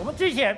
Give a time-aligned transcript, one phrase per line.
[0.00, 0.56] 我们之前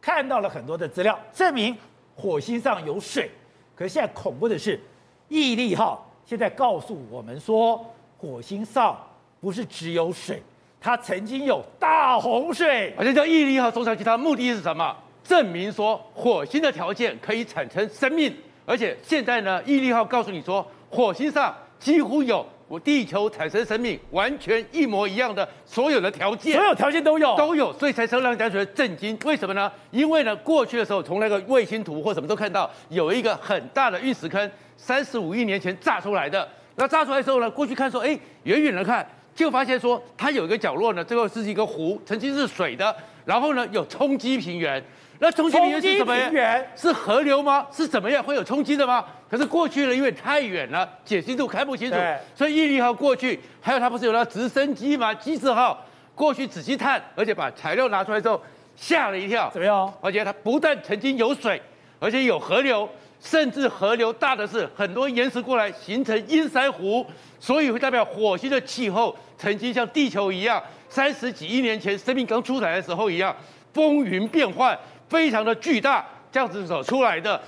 [0.00, 1.76] 看到了很多的资料，证明
[2.16, 3.30] 火星上有水。
[3.74, 4.80] 可是现在恐怖的是，
[5.28, 7.84] 毅力号现在告诉我们说，
[8.16, 8.98] 火星上
[9.42, 10.42] 不是只有水，
[10.80, 12.94] 它曾经有大洪水。
[12.96, 14.96] 而且叫毅力号中小气，它的目的是什么？
[15.22, 18.34] 证明说火星的条件可以产生生命。
[18.64, 22.46] 而且现在呢，毅力号告诉你说，火星上几乎有。
[22.72, 29.14] 我地球产生生命完全一模一样的所有的条件，所有条件都有都有，所以才让大家觉得震惊。
[29.26, 29.70] 为什么呢？
[29.90, 36.48] 因为呢，过去的时候从那个卫星图或什么都看到有一个很大的陨石坑，三十五亿年前炸出来的。
[36.76, 44.82] 那炸出来的时候呢，过去看说，哎，远远的看就发现说它有一个角落呢，这个是一个湖，曾经是水的，然后呢有冲击平原。
[45.18, 46.62] 那冲击平原是什么呀？
[46.74, 47.66] 是河流吗？
[47.70, 49.04] 是怎么样会有冲击的吗？
[49.30, 51.96] 可是过去呢，因为太远了，解析度看不清楚，
[52.34, 55.14] 所以毅力号过去，还有它不是有那直升机吗？
[55.14, 55.80] 机智号
[56.14, 58.40] 过去仔细探，而且把材料拿出来之后，
[58.74, 59.48] 吓了一跳。
[59.52, 59.92] 怎么样？
[60.00, 61.62] 而且它不但曾经有水，
[62.00, 62.88] 而且有河流，
[63.22, 67.06] 甚至河流大的是很多岩石过来形成阴山湖，
[67.38, 73.34] 所以会代表火星的气候曾经像地球一样，三十几亿年前生命刚出来的时候一样，
[73.72, 74.78] 风云变幻。
[75.08, 77.38] 非常的巨大，这样子所出来的，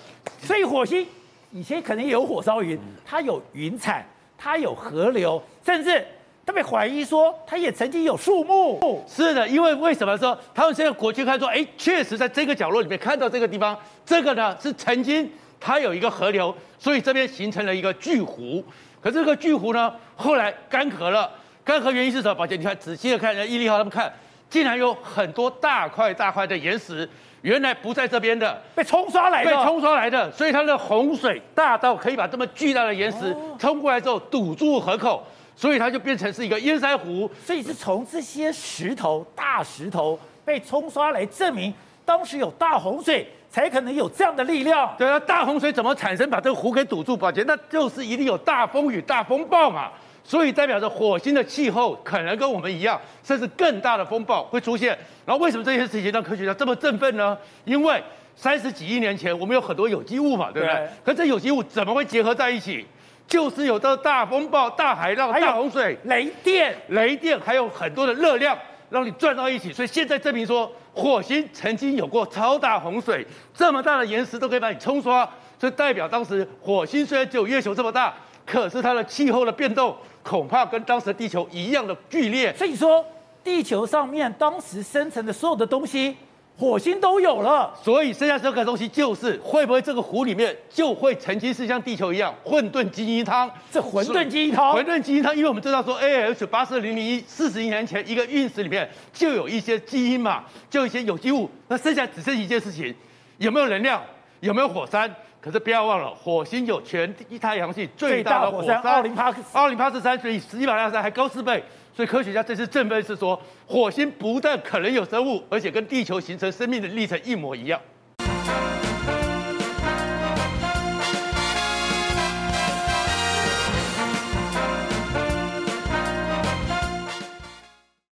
[0.42, 1.06] 所以火星
[1.50, 6.06] 以前可能也有火烧云，它有云彩，它有河流，甚至
[6.44, 9.02] 他被怀疑说它也曾经有树木。
[9.08, 15.32] 是的，因为为什么说他们现在国际看说，哎，确实在这个角落里面看到这个地方，这个呢是曾经
[15.64, 18.62] 它有一个河流，所以这边形成了一个巨湖。
[19.00, 21.30] 可是这个巨湖呢，后来干涸了，
[21.64, 22.34] 干涸原因是什么？
[22.34, 24.12] 宝姐，你看仔细的看，人毅力号他们看，
[24.50, 27.08] 竟然有很多大块大块的岩石。
[27.40, 35.22] 原来不在这边的，被冲刷来的，被冲刷来的，所以它的洪水大到可以把这么巨大的岩石冲过来之后堵住河口，
[35.54, 37.30] 所以它就变成是一个淹塞湖。
[37.44, 41.72] 所以是从这些石头、大石头被冲刷来证明，
[42.06, 44.92] 当时有大洪水，才可能有这样的力量。
[44.98, 46.28] 对啊，大洪水怎么产生？
[46.28, 49.92] 把这个湖给堵住，宝杰，那就是一定有大风雨、大风暴嘛。
[50.24, 54.98] 所以代表着火星的气候可能跟我们一样，甚至更大的风暴会出现。
[55.24, 57.38] 然后为什么这些事情让科学家这么振奋呢？
[57.64, 58.02] 因为
[58.34, 60.74] 三十几亿年前我们有很多有机物嘛，对不对？
[60.74, 60.88] 对。
[61.04, 62.84] 可这有机物怎么会结合在一起？
[63.28, 68.58] 就是有这大风暴、大海浪、大洪水、雷电、雷电，还有很多的热量
[68.94, 69.72] 让你转到一起。
[69.72, 75.28] 所以现在证明说，火星曾经有过超大洪水，这么大的岩石都可以把你冲刷。
[75.58, 78.14] 所以代表当时火星虽然只有月球这么大，
[78.46, 79.94] 可是它的气候的变动。
[80.22, 83.04] 恐怕跟当时的地球一样的剧烈，所以说
[83.42, 86.16] 地球上面当时生成的所有的东西，
[86.56, 87.74] 火星都有了。
[87.82, 93.50] 所以剩下这个东西就是会不会这个湖里面就会曾经是像地球一样混沌基因汤？
[93.70, 101.50] 这混沌基因汤，混沌基因汤，因为我们知道说，ALH 八四零零一四十亿年前一个陨石里面就有一些基因嘛，就有一些有机物。
[101.68, 102.94] 那剩下只剩一件事情，
[103.38, 104.00] 有没有能量？
[104.44, 105.10] 有没有火山？
[105.40, 111.62] 可是不要忘了，火星有全太阳系最大的火山奥林帕斯，奥林帕斯山比喜马拉雅山还高四倍。
[111.96, 117.80] 所以科学家这次振奋是说，火星不但可能有生物，而且跟地球形成生命的历程一模一样。